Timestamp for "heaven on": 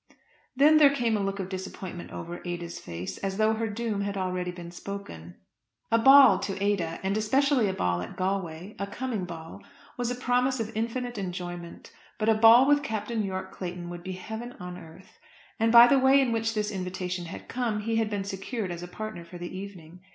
14.13-14.75